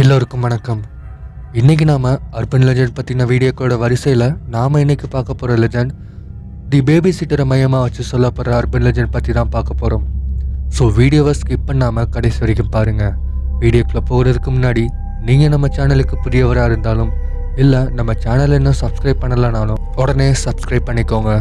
எல்லோருக்கும் 0.00 0.44
வணக்கம். 0.46 0.80
இன்னைக்கு 1.60 1.84
நாம 1.84 2.10
அர்பன் 2.38 2.66
லெஜண்ட் 2.68 2.94
பற்றின 2.96 3.26
வீடியோக்களோட 3.30 3.76
வரிசையில் 3.82 4.26
நாம் 4.48 4.78
இன்னைக்கு 4.82 5.06
பார்க்க 5.14 5.34
போகிற 5.34 5.56
லெஜண்ட் 5.62 5.92
தி 6.72 6.80
பேபி 6.88 7.10
சிட்டரை 7.10 7.44
மையமாக 7.44 7.84
வச்சு 7.86 8.02
சொல்லப்படுற 8.10 8.54
அர்பன் 8.58 8.86
லெஜண்ட் 8.86 9.14
பற்றி 9.16 9.32
தான் 9.32 9.52
பார்க்க 9.56 9.80
போகிறோம் 9.82 10.04
ஸோ 10.78 10.86
வீடியோவை 10.94 11.34
ஸ்கிப் 11.40 11.66
பண்ணாமல் 11.66 12.10
கடைசி 12.16 12.38
வரைக்கும் 12.38 12.72
பாருங்கள் 12.76 13.14
வீடியோக்குள்ளே 13.58 14.02
போகிறதுக்கு 14.10 14.50
முன்னாடி 14.50 14.84
நீங்கள் 15.20 15.48
நம்ம 15.48 15.70
சேனலுக்கு 15.76 16.18
புதியவராக 16.26 16.70
இருந்தாலும் 16.72 17.12
இல்லை 17.56 17.82
நம்ம 17.90 18.12
சேனலை 18.24 18.58
இன்னும் 18.62 18.80
சப்ஸ்கிரைப் 18.82 19.22
பண்ணலைனாலும் 19.24 19.80
உடனே 19.96 20.28
சப்ஸ்கிரைப் 20.46 20.88
பண்ணிக்கோங்க. 20.88 21.32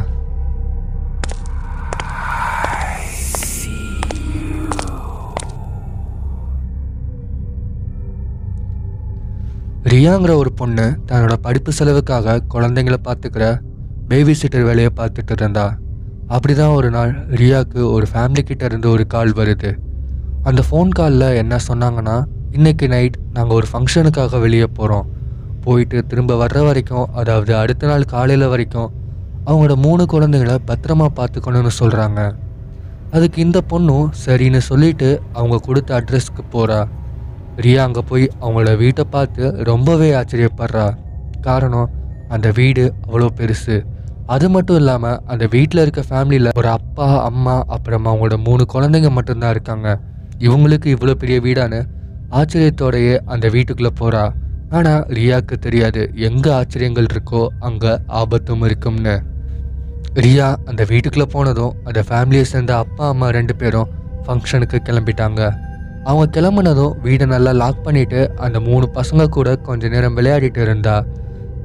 ரியாங்கிற 9.97 10.31
ஒரு 10.35 10.51
பொண்ணு 10.51 10.85
தன்னோட 11.09 11.33
படிப்பு 11.41 11.71
செலவுக்காக 11.71 12.41
குழந்தைங்கள 12.53 12.95
பார்த்துக்கிற 13.07 13.43
பேபி 14.07 14.33
சிட்டர் 14.33 14.63
வேலையை 14.63 14.91
பார்த்துட்டு 14.95 15.33
இருந்தா. 15.37 15.65
அப்படிதான் 16.29 16.73
ஒரு 16.73 16.89
நாள் 16.89 17.11
ரியாவுக்கு 17.41 17.81
ஒரு 17.91 18.05
ஃபேமிலி 18.11 18.41
கிட்ட 18.41 18.65
இருந்து 18.65 18.89
ஒரு 18.89 19.03
கால் 19.07 19.31
வருது. 19.33 19.71
அந்த 20.43 20.61
ஃபோன் 20.69 20.89
காலில் 20.89 21.37
என்ன 21.37 21.59
சொன்னாங்கன்னா 21.67 22.17
இன்னைக்கு 22.51 22.87
நைட் 22.87 23.17
நாங்கள் 23.33 23.55
ஒரு 23.55 23.67
ஃபங்க்ஷனுக்காக 23.71 24.39
வெளியே 24.39 24.67
போகிறோம் 24.73 25.07
போயிட்டு 25.61 25.97
திரும்ப 26.05 26.35
வர்ற 26.35 26.59
வரைக்கும் 26.65 27.07
அதாவது 27.11 27.55
அடுத்த 27.55 27.87
நாள் 27.87 28.05
காலையில் 28.05 28.47
வரைக்கும் 28.47 28.89
அவங்களோட 29.45 29.75
மூணு 29.75 30.03
குழந்தைங்கள 30.05 30.55
பத்திரமா 30.67 31.07
பார்த்துக்கணும்னு 31.15 31.73
சொல்கிறாங்க 31.79 32.21
அதுக்கு 33.11 33.39
இந்த 33.41 33.59
பொண்ணும் 33.69 34.07
சரின்னு 34.25 34.57
சொல்லிட்டு 34.57 35.09
அவங்க 35.33 35.57
கொடுத்த 35.65 35.95
அட்ரஸ்க்கு 35.99 36.43
போகிறா 36.51 36.79
ரியா 37.65 37.81
அங்கே 37.87 38.01
போய் 38.09 38.25
அவங்களோட 38.41 38.71
வீட்டை 38.81 39.03
பார்த்து 39.13 39.43
ரொம்பவே 39.69 40.09
ஆச்சரியப்படுறா. 40.19 40.87
காரணம் 41.47 41.91
அந்த 42.35 42.47
வீடு 42.59 42.83
அவ்வளோ 43.05 43.27
பெருசு. 43.39 43.75
அது 44.35 44.45
மட்டும் 44.55 44.77
இல்லாமல் 44.81 45.19
அந்த 45.33 45.45
வீட்டில் 45.53 45.81
இருக்க 45.83 46.01
ஃபேமிலியில் 46.09 46.49
ஒரு 46.61 46.69
அப்பா 46.77 47.07
அம்மா 47.29 47.55
அப்புறமா 47.75 48.09
அவங்களோட 48.11 48.37
மூணு 48.47 48.63
குழந்தைங்க 48.73 49.09
மட்டும்தான் 49.17 49.53
இருக்காங்க. 49.55 49.87
இவங்களுக்கு 50.47 50.87
இவ்வளோ 50.95 51.15
பெரிய 51.21 51.37
வீடான்னு 51.45 51.79
ஆச்சரியத்தோடையே 52.39 53.15
அந்த 53.33 53.45
வீட்டுக்குள்ளே 53.55 53.91
போகிறா 54.01 54.23
ஆனால் 54.77 55.03
ரியாவுக்கு 55.17 55.55
தெரியாது 55.65 56.01
எங்கே 56.29 56.49
ஆச்சரியங்கள் 56.59 57.11
இருக்கோ 57.13 57.43
அங்கே 57.67 57.93
ஆபத்தும் 58.21 58.65
இருக்கும்னு. 58.69 59.15
ரியா 60.23 60.47
அந்த 60.69 60.81
வீட்டுக்குள்ளே 60.91 61.27
போனதும் 61.35 61.75
அந்த 61.89 62.01
ஃபேமிலியை 62.09 62.45
சேர்ந்த 62.51 62.73
அப்பா 62.83 63.05
அம்மா 63.13 63.29
ரெண்டு 63.37 63.55
பேரும் 63.61 63.89
ஃபங்க்ஷனுக்கு 64.25 64.77
கிளம்பிட்டாங்க. 64.89 65.41
அவங்க 66.09 66.25
கிளம்புனதும் 66.35 66.97
வீடை 67.05 67.25
நல்லா 67.25 67.51
லாக் 67.61 67.85
பண்ணிட்டு 67.85 68.19
அந்த 68.45 68.57
மூணு 68.67 68.85
பசங்க 68.97 69.23
கூட 69.27 69.49
கொஞ்ச 69.67 69.87
நேரம் 69.87 70.17
விளையாடிட்டு 70.17 70.61
இருந்தா. 70.65 70.95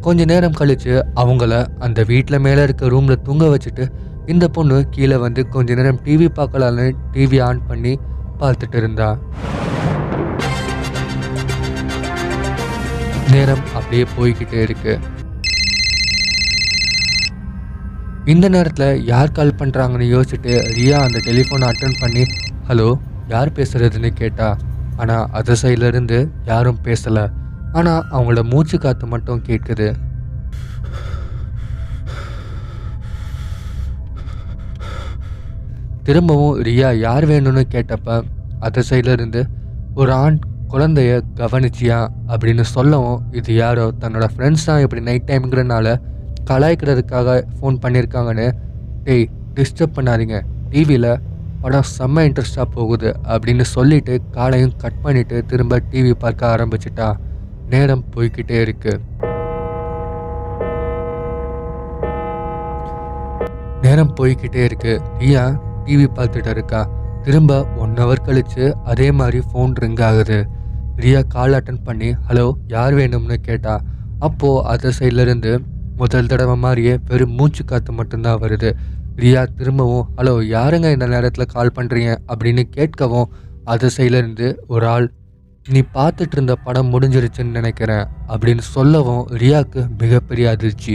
கொஞ்ச 0.00 0.24
நேரம் 0.24 0.56
கழிச்சு 0.60 0.94
அவங்கள 1.22 1.52
அந்த 1.78 2.02
வீட்டில் 2.02 2.44
மேலே 2.46 2.62
இருக்க 2.62 2.88
ரூமில் 2.94 3.22
தூங்க 3.26 3.44
வச்சுட்டு 3.52 3.84
இந்த 4.26 4.48
பொண்ணு 4.48 4.76
கீழே 4.90 5.16
வந்து 5.16 5.42
கொஞ்ச 5.48 5.74
நேரம் 5.74 6.00
டிவி 6.06 6.28
பார்க்கலான்னு 6.38 6.86
டிவி 7.14 7.38
ஆன் 7.48 7.66
பண்ணி 7.66 7.92
பார்த்துட்டு 8.40 8.76
இருந்தா. 8.76 9.08
நேரம் 13.34 13.64
அப்படியே 13.78 14.04
போய்கிட்டே 14.16 14.60
இருக்கு. 14.66 14.94
இந்த 18.32 18.46
நேரத்தில் 18.48 19.04
யார் 19.12 19.36
கால் 19.36 19.58
பண்ணுறாங்கன்னு 19.60 20.12
யோசிச்சுட்டு 20.14 20.52
ரியா 20.76 20.98
அந்த 21.06 21.20
டெலிஃபோனை 21.28 21.68
அட்டன் 21.70 21.96
பண்ணி 22.00 22.24
ஹலோ 22.68 22.88
யார் 23.34 23.56
பேசுறதுன்னு 23.58 24.10
கேட்டா 24.20 24.48
ஆனால் 25.02 25.26
அது 25.38 25.54
சைடில் 25.62 25.90
இருந்து 25.90 26.18
யாரும் 26.50 26.80
பேசலை. 26.86 27.24
ஆனால் 27.78 28.02
அவங்களோட 28.14 28.42
மூச்சு 28.52 28.76
காற்று 28.84 29.06
மட்டும் 29.12 29.44
கேட்குது 29.48 29.88
திரும்பவும் 36.06 36.56
ரியா 36.66 36.88
யார் 37.06 37.24
வேணும்னு 37.30 37.62
கேட்டப்ப 37.74 38.14
அதர் 38.66 38.88
சைடில் 38.88 39.14
இருந்து 39.16 39.40
ஒரு 40.00 40.10
ஆண் 40.22 40.38
குழந்தைய 40.72 41.12
கவனிச்சியா 41.40 41.98
அப்படின்னு 42.32 42.64
சொல்லவும் 42.74 43.20
இது 43.38 43.52
யாரோ 43.62 43.84
தன்னோட 44.02 44.26
ஃப்ரெண்ட்ஸ் 44.32 44.66
தான் 44.68 44.82
இப்படி 44.84 45.02
நைட் 45.08 45.28
டைம்ங்கிறனால 45.30 45.88
கலாய்க்கிறதுக்காக 46.50 47.36
ஃபோன் 47.56 47.76
பண்ணியிருக்காங்கன்னு 47.84 48.46
டேய் 49.06 49.26
டிஸ்டர்ப் 49.56 49.96
பண்ணாதீங்க. 49.96 50.36
டிவியில் 50.72 51.12
படம் 51.62 51.90
செம்ம 51.98 52.20
இன்ட்ரெஸ்டாக 52.28 52.64
போகுது 52.70 53.10
அப்படின்னு 53.24 53.64
சொல்லிட்டு 53.72 54.14
காலையும் 54.30 54.72
கட் 54.76 54.98
பண்ணிவிட்டு 55.04 55.46
திரும்ப 55.46 55.82
டிவி 55.90 56.12
பார்க்க 56.12 56.54
ஆரம்பிச்சிட்டா. 56.54 57.08
நேரம் 57.70 58.04
போய்கிட்டே 58.14 58.60
இருக்கு. 58.60 59.00
நேரம் 63.82 64.14
போய்கிட்டே 64.20 64.64
இருக்கு. 64.64 65.00
ரியா 65.18 65.44
டிவி 65.84 66.06
பார்த்துட்டு 66.16 66.50
இருக்கா. 66.56 66.88
திரும்ப 67.22 67.66
ஒன் 67.76 67.94
ஹவர் 67.94 68.24
கழித்து 68.24 68.76
அதே 68.84 69.12
மாதிரி 69.12 69.40
ஃபோன் 69.52 69.74
ரிங் 69.74 70.02
ஆகுது. 70.08 70.46
ரியா 70.96 71.26
கால் 71.26 71.52
அட்டன் 71.52 71.84
பண்ணி 71.84 72.10
ஹலோ 72.28 72.52
யார் 72.66 72.94
வேணும்னு 72.94 73.34
கேட்டா. 73.34 73.80
அப்போது 74.18 74.66
அந்த 74.68 74.90
சைட்லேருந்து 74.98 75.52
முதல் 75.96 76.26
தடவை 76.26 76.56
மாதிரியே 76.56 76.98
வெறும் 77.08 77.32
மூச்சு 77.32 77.64
காற்று 77.64 77.92
மட்டும்தான் 77.92 78.40
வருது. 78.40 78.72
ரியா 79.20 79.40
திரும்பவும் 79.56 80.04
ஹலோ 80.18 80.32
யாருங்க 80.52 80.90
இந்த 80.92 81.06
நேரத்தில் 81.06 81.50
கால் 81.54 81.72
பண்ணுறீங்க 81.76 82.10
அப்படின்னு 82.32 82.62
கேட்கவும் 82.76 83.26
அது 83.72 83.86
சைட்ல 83.96 84.20
இருந்து 84.20 84.46
ஒரு 84.74 84.86
ஆள் 84.92 85.06
நீ 85.66 85.80
பார்த்துட்டு 85.96 86.36
இருந்த 86.36 86.54
படம் 86.66 86.88
முடிஞ்சிருச்சுன்னு 86.92 87.56
நினைக்கிறேன் 87.58 88.04
அப்படின்னு 88.32 88.64
சொல்லவும் 88.76 89.24
ரியாவுக்கு 89.42 89.82
மிகப்பெரிய 90.02 90.46
அதிர்ச்சி. 90.50 90.94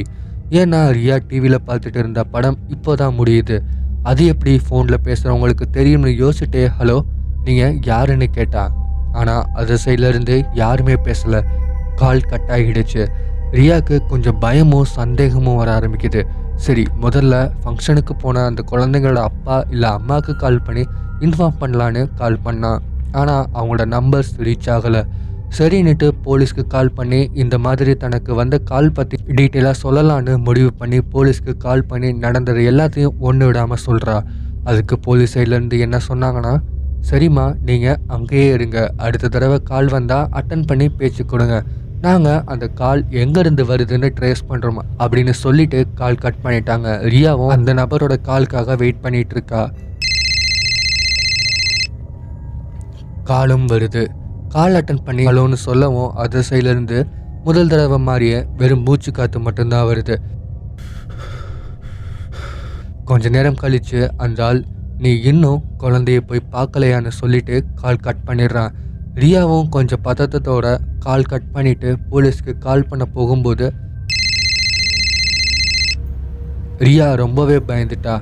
ஏன்னா 0.61 0.79
ரியா 0.97 1.17
டிவியில் 1.27 1.65
பார்த்துட்டு 1.67 1.99
இருந்த 2.03 2.23
படம் 2.33 2.57
இப்போ 2.75 2.95
தான் 2.95 3.15
முடியுது. 3.19 3.57
அது 4.03 4.25
எப்படி 4.25 4.55
ஃபோனில் 4.65 5.03
பேசுகிறவங்களுக்கு 5.07 5.67
தெரியும்னு 5.77 6.13
யோசிச்சுட்டே 6.23 6.65
ஹலோ 6.79 6.97
நீங்கள் 7.43 7.77
யாருன்னு 7.91 8.29
கேட்டா? 8.39 8.65
ஆனால் 9.19 9.45
அது 9.59 9.77
சைட்லேருந்து 9.85 10.37
யாருமே 10.63 10.97
பேசலை. 11.07 11.41
கால் 12.01 12.27
கட் 12.31 12.51
ஆகிடுச்சு. 12.57 13.05
ரியாவுக்கு 13.59 13.97
கொஞ்சம் 14.11 14.39
பயமும் 14.39 14.91
சந்தேகமும் 14.99 15.59
வர 15.61 15.69
ஆரம்பிக்குது. 15.79 16.23
சரி 16.65 16.83
முதல்ல 17.01 17.35
ஃபங்க்ஷனுக்கு 17.61 18.13
போன 18.21 18.43
அந்த 18.45 18.61
குழந்தைங்களோட 18.71 19.21
அப்பா 19.29 19.57
இல்லை 19.69 19.89
அம்மாவுக்கு 19.89 20.33
கால் 20.35 20.61
பண்ணி 20.61 20.83
இன்ஃபார்ம் 21.25 21.59
பண்ணலான்னு 21.61 22.01
கால் 22.15 22.43
பண்ணான் 22.45 22.81
ஆனால் 23.11 23.45
அவங்களோட 23.57 23.83
நம்பர்ஸ் 23.95 24.31
ரீச் 24.47 24.69
ஆகலை. 24.75 25.01
சரின்னுட்டு 25.57 26.07
போலீஸ்க்கு 26.25 26.63
கால் 26.67 26.91
பண்ணி 26.91 27.19
இந்த 27.33 27.55
மாதிரி 27.57 27.91
தனக்கு 27.95 28.31
வந்த 28.33 28.55
கால் 28.71 28.91
பற்றி 28.91 29.17
டீட்டெயிலாக 29.37 29.75
சொல்லலான்னு 29.83 30.33
முடிவு 30.37 30.71
பண்ணி 30.73 30.99
போலீஸ்க்கு 31.13 31.53
கால் 31.57 31.85
பண்ணி 31.85 32.09
நடந்தது 32.25 32.63
எல்லாத்தையும் 32.71 33.15
ஒன்று 33.19 33.45
விடாமல் 33.45 33.83
சொல்கிறா 33.85 34.17
அதுக்கு 34.63 34.97
போலீஸ் 34.99 35.35
சைட்லேருந்து 35.37 35.79
என்ன 35.79 35.99
சொன்னாங்கன்னா 36.09 36.53
சரிம்மா 37.09 37.45
நீங்கள் 37.67 37.99
அங்கேயே 38.07 38.47
இருங்க. 38.53 38.77
அடுத்த 38.97 39.27
தடவை 39.27 39.57
கால் 39.63 39.87
வந்தால் 39.87 40.29
அட்டன் 40.39 40.65
பண்ணி 40.65 40.89
பேச்சு 40.89 41.25
கொடுங்க. 41.25 41.57
நாங்கள் 42.01 42.41
அந்த 42.45 42.67
கால் 42.67 43.05
எங்கேருந்து 43.21 43.63
வருதுன்னு 43.69 44.09
ட்ரேஸ் 44.19 44.43
பண்ணுறோம் 44.49 44.79
அப்படின்னு 44.97 45.33
சொல்லிட்டு 45.43 45.79
கால் 45.93 46.15
கட் 46.15 46.41
பண்ணிட்டாங்க. 46.43 46.87
ரியாவும் 47.13 47.53
அந்த 47.55 47.73
நபரோட 47.73 48.15
காலுக்காக 48.21 48.75
வெயிட் 48.75 49.01
பண்ணிட்டு 49.01 49.35
இருக்கா. 49.35 49.71
காலும் 53.23 53.65
வருது. 53.65 54.03
கால் 54.49 54.73
அட்டன் 54.73 55.03
பண்ணி 55.03 55.25
ஹலோன்னு 55.25 55.53
சொல்லவும் 55.53 56.11
அது 56.15 56.43
சைட்லேருந்து 56.49 56.99
முதல் 57.43 57.67
தடவை 57.67 57.97
மாதிரியே 57.97 58.45
வெறும் 58.57 58.83
மூச்சு 58.83 59.11
காற்று 59.11 59.39
மட்டும்தான் 59.39 59.87
வருது. 59.87 60.15
கொஞ்ச 63.05 63.29
நேரம் 63.29 63.61
கழித்து 63.63 64.13
அந்த 64.17 64.45
ஆள் 64.45 64.65
நீ 64.97 65.11
இன்னும் 65.21 65.63
குழந்தைய 65.79 66.19
போய் 66.19 66.49
பார்க்கலையான்னு 66.51 67.07
சொல்லிட்டு 67.07 67.65
கால் 67.75 68.03
கட் 68.07 68.25
பண்ணிடுறான். 68.25 68.73
ரியாவும் 69.21 69.69
கொஞ்சம் 69.75 70.01
பதத்தத்தோட 70.07 70.65
கால் 71.05 71.29
கட் 71.29 71.51
பண்ணிட்டு 71.53 71.89
போலீஸ்க்கு 72.09 72.51
கால் 72.65 72.87
பண்ண 72.89 73.03
போகும்போது 73.13 73.67
ரியா 76.85 77.07
ரொம்பவே 77.21 77.55
பயந்துட்டா. 77.69 78.15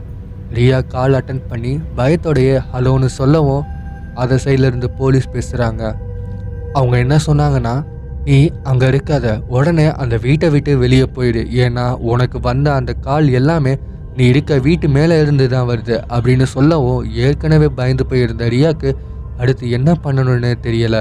ரியா 0.58 0.78
கால் 0.94 1.16
அட்டன் 1.18 1.42
பண்ணி 1.50 1.74
பயத்தோடையே 1.98 2.56
ஹலோன்னு 2.74 3.08
சொல்லவும் 3.20 3.66
அதை 4.22 4.36
சைடில் 4.44 4.68
இருந்து 4.70 4.90
போலீஸ் 5.00 5.28
பேசுகிறாங்க 5.34 5.84
அவங்க 6.74 6.96
என்ன 6.98 7.16
சொன்னாங்கன்னா 7.26 7.76
நீ 8.28 8.38
அங்கே 8.70 8.88
இருக்காத. 8.94 9.26
உடனே 9.56 9.88
அந்த 10.04 10.16
வீட்டை 10.18 10.50
விட்டு 10.50 10.78
வெளியே 10.84 11.08
போயிடு. 11.18 11.42
ஏன்னா 11.64 11.86
உனக்கு 12.12 12.40
வந்த 12.40 12.68
அந்த 12.74 12.94
கால் 13.08 13.28
எல்லாமே 13.40 13.74
நீ 14.18 14.26
இருக்க 14.34 14.58
வீட்டு 14.68 14.88
மேலே 14.98 15.18
இருந்து 15.24 15.48
தான் 15.56 15.68
வருது. 15.72 15.98
அப்படின்னு 16.16 16.48
சொல்லவும் 16.56 17.04
ஏற்கனவே 17.26 17.70
பயந்து 17.82 18.06
போயிருந்த 18.14 18.48
ரியாக்கு 18.56 18.92
அடுத்து 19.38 19.66
என்ன 19.78 19.96
பண்ணணும்னு 20.04 20.52
தெரியல. 20.68 20.98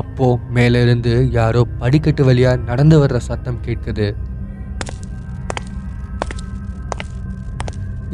அப்போ 0.00 0.26
மேலே 0.56 0.78
இருந்து 0.82 1.12
யாரோ 1.30 1.60
படிக்கட்டு 1.78 2.22
வழியா 2.28 2.52
நடந்து 2.68 2.96
வர்ற 3.02 3.18
சத்தம் 3.28 3.60
கேட்குது. 3.66 4.08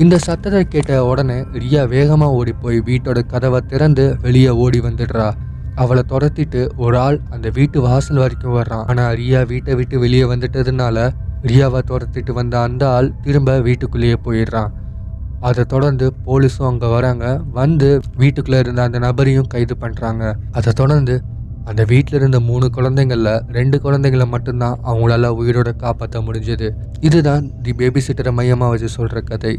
இந்த 0.03 0.19
சத்தத்தை 0.19 0.61
கேட்ட 0.64 0.93
உடனே 1.06 1.38
ரியா 1.62 1.88
வேகமாக 1.88 2.37
ஓடி 2.38 2.53
போய் 2.53 2.79
வீட்டோட 2.87 3.19
கதவை 3.32 3.61
திறந்து 3.73 4.05
வெளியே 4.20 4.53
ஓடி 4.64 4.81
வந்துடுறா. 4.81 5.26
அவளை 5.75 6.03
துரத்திட்டு 6.08 6.62
ஒரு 6.76 6.97
ஆள் 6.99 7.19
அந்த 7.31 7.50
வீட்டு 7.50 7.81
வாசல் 7.81 8.17
வரைக்கும் 8.17 8.56
வர்றான். 8.56 8.87
ஆனால் 8.87 9.17
ரியா 9.17 9.41
வீட்டை 9.47 9.75
விட்டு 9.75 9.99
வெளியே 9.99 10.25
வந்துட்டதுனால 10.25 11.06
ரியாவை 11.50 11.82
துரத்திட்டு 11.91 12.32
வந்த 12.32 12.55
அந்த 12.61 12.82
ஆள் 12.91 13.15
திரும்ப 13.23 13.58
வீட்டுக்குள்ளேயே 13.61 14.17
போயிடுறான். 14.25 14.73
அதை 15.49 15.62
தொடர்ந்து 15.75 16.06
போலீஸும் 16.27 16.69
அங்கே 16.71 16.89
வராங்க. 16.97 17.27
வந்து 17.61 17.89
வீட்டுக்குள்ளே 18.23 18.59
இருந்த 18.65 18.81
அந்த 18.89 18.99
நபரையும் 19.06 19.50
கைது 19.55 19.75
பண்ணுறாங்க 19.85 20.25
அதை 20.59 20.73
தொடர்ந்து 20.83 21.15
அந்த 21.71 21.83
வீட்டில் 21.91 22.19
இருந்த 22.19 22.39
மூணு 22.49 22.67
குழந்தைங்களில் 22.77 23.35
ரெண்டு 23.56 23.77
குழந்தைங்கள 23.85 24.25
மட்டும்தான் 24.35 24.79
அவங்களால 24.89 25.29
உயிரோட 25.41 25.71
காப்பாற்ற 25.83 26.21
முடிஞ்சது. 26.27 26.69
இதுதான் 27.09 27.44
தி 27.65 27.73
பேபி 27.81 28.00
சிட்டரை 28.06 28.33
மையமாக 28.39 28.71
வச்சு 28.73 28.89
சொல்கிற 28.97 29.21
கதை. 29.31 29.55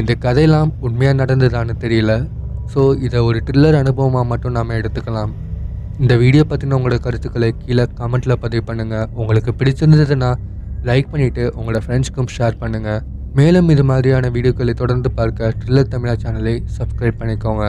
இந்த 0.00 0.12
கதையெல்லாம் 0.24 0.70
உண்மையாக 0.86 1.18
நடந்ததான்னு 1.20 1.76
தெரியல. 1.84 2.14
ஸோ 2.72 2.80
இதை 3.06 3.18
ஒரு 3.28 3.38
ட்ரில்லர் 3.48 3.78
அனுபவமாக 3.82 4.26
மட்டும் 4.32 4.56
நாம் 4.58 4.78
எடுத்துக்கலாம். 4.80 5.30
இந்த 6.02 6.14
வீடியோ 6.22 6.42
பற்றின 6.50 6.76
உங்களோட 6.78 6.98
கருத்துக்களை 7.04 7.50
கீழே 7.62 7.84
கமெண்ட்டில் 8.00 8.40
பதிவு 8.42 8.64
பண்ணுங்கள் 8.70 9.06
உங்களுக்கு 9.20 9.52
பிடிச்சிருந்ததுன்னா 9.60 10.32
லைக் 10.88 11.08
பண்ணிவிட்டு 11.12 11.44
உங்களோட 11.58 11.80
ஃப்ரெண்ட்ஸ்க்கும் 11.84 12.30
ஷேர் 12.34 12.60
பண்ணுங்கள் 12.60 13.00
மேலும் 13.38 13.68
இது 13.72 13.82
மாதிரியான 13.90 14.28
வீடியோக்களை 14.34 14.72
தொடர்ந்து 14.80 15.08
பார்க்க 15.18 15.50
ட்ரில்லர் 15.60 15.90
தமிழா 15.92 16.14
சேனலை 16.22 16.54
சப்ஸ்கிரைப் 16.76 17.20
பண்ணிக்கோங்க. 17.20 17.64